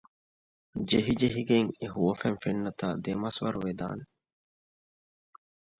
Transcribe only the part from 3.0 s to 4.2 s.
ދެމަސްވަރުވެދާނެ